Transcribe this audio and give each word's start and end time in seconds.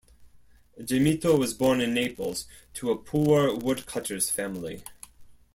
Gemito 0.79 1.37
was 1.37 1.53
born 1.53 1.79
in 1.79 1.93
Naples 1.93 2.47
to 2.73 2.89
a 2.89 2.97
poor 2.97 3.55
woodcutter's 3.55 4.31
family. 4.31 4.81